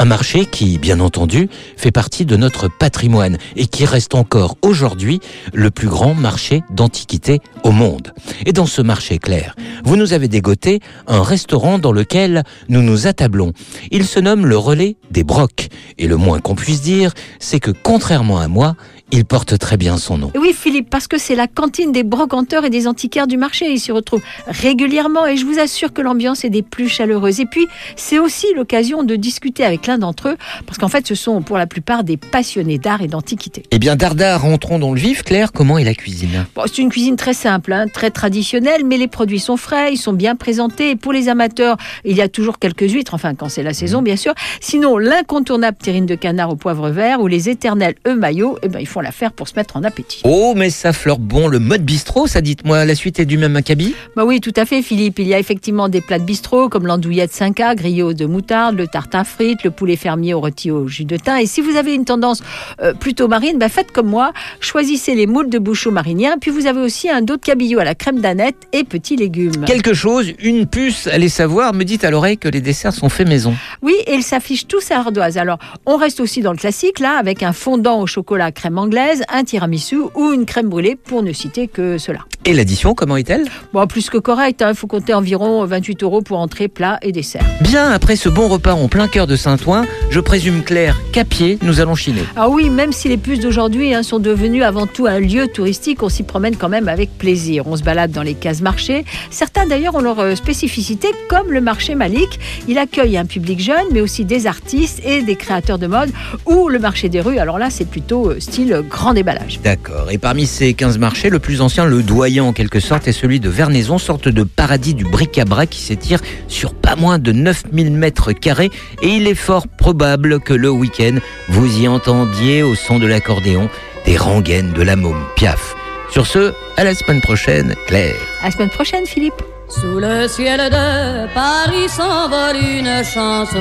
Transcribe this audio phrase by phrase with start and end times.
[0.00, 5.20] Un marché qui, bien entendu, fait partie de notre patrimoine et qui reste encore aujourd'hui
[5.52, 8.14] le plus grand marché d'antiquité au monde.
[8.46, 13.06] Et dans ce marché clair, vous nous avez dégoté un restaurant dans lequel nous nous
[13.06, 13.52] attablons.
[13.90, 15.68] Il se nomme le relais des brocs.
[15.98, 18.76] Et le moins qu'on puisse dire, c'est que contrairement à moi,
[19.12, 20.32] il porte très bien son nom.
[20.36, 23.70] Oui, Philippe, parce que c'est la cantine des brocanteurs et des antiquaires du marché.
[23.70, 27.40] Ils s'y retrouvent régulièrement et je vous assure que l'ambiance est des plus chaleureuses.
[27.40, 27.66] Et puis,
[27.96, 30.36] c'est aussi l'occasion de discuter avec l'un d'entre eux,
[30.66, 33.62] parce qu'en fait, ce sont pour la plupart des passionnés d'art et d'antiquité.
[33.70, 35.22] Eh bien, Dardar, rentrons dans le vif.
[35.22, 36.46] Claire, comment est la cuisine?
[36.54, 39.98] Bon, C'est une cuisine très simple, hein, très traditionnelle, mais les produits sont frais, ils
[39.98, 40.90] sont bien présentés.
[40.90, 44.02] Et pour les amateurs, il y a toujours quelques huîtres, enfin, quand c'est la saison,
[44.02, 44.34] bien sûr.
[44.60, 48.80] Sinon, l'incontournable terrine de canard au poivre vert ou les éternels œufs maillots, eh ben,
[48.80, 50.20] il la faire pour se mettre en appétit.
[50.24, 52.84] Oh, mais ça fleure bon le mode bistrot, ça dites-moi.
[52.84, 55.18] La suite est du même acabit Bah oui, tout à fait, Philippe.
[55.18, 58.86] Il y a effectivement des plats de bistrot comme l'andouillette 5A, grillot de moutarde, le
[58.86, 61.38] tartin frites, le poulet fermier au rôti au jus de thym.
[61.38, 62.42] Et si vous avez une tendance
[62.80, 64.32] euh, plutôt marine, bah faites comme moi.
[64.60, 66.36] Choisissez les moules de bouchon marinien.
[66.40, 69.64] Puis vous avez aussi un dos de cabillaud à la crème d'aneth et petits légumes.
[69.66, 73.28] Quelque chose, une puce, allez savoir, me dites à l'oreille que les desserts sont faits
[73.28, 73.54] maison.
[73.82, 75.38] Oui, et ils s'affichent tous à ardoise.
[75.38, 78.89] Alors, on reste aussi dans le classique, là, avec un fondant au chocolat crème anglaise,
[79.28, 82.20] un tiramisu ou une crème brûlée, pour ne citer que cela.
[82.46, 83.44] Et l'addition, comment est-elle?
[83.74, 84.72] Bon, plus que correct, il hein.
[84.72, 87.44] faut compter environ 28 euros pour entrée, plat et dessert.
[87.60, 91.58] Bien, après ce bon repas en plein cœur de Saint-Ouen, je présume Claire qu'à pied,
[91.60, 92.22] nous allons chiner.
[92.36, 96.02] Ah oui, même si les puces d'aujourd'hui hein, sont devenues avant tout un lieu touristique,
[96.02, 97.66] on s'y promène quand même avec plaisir.
[97.66, 99.04] On se balade dans les cases marchés.
[99.30, 102.40] Certains d'ailleurs ont leur euh, spécificité, comme le marché Malik.
[102.68, 106.10] Il accueille un public jeune, mais aussi des artistes et des créateurs de mode.
[106.46, 109.60] Ou le marché des rues, alors là, c'est plutôt euh, style grand déballage.
[109.62, 110.10] D'accord.
[110.10, 113.40] Et parmi ces 15 marchés, le plus ancien, le doyen en quelque sorte, est celui
[113.40, 118.32] de Vernaison, sorte de paradis du bric-à-brac qui s'étire sur pas moins de 9000 mètres
[118.32, 118.70] carrés.
[119.02, 121.16] Et il est fort probable que le week-end,
[121.48, 123.68] vous y entendiez au son de l'accordéon
[124.06, 125.74] des rengaines de la môme Piaf.
[126.10, 128.14] Sur ce, à la semaine prochaine, Claire.
[128.42, 129.42] À la semaine prochaine, Philippe.
[129.68, 133.58] Sous le ciel de Paris s'envole une chanson.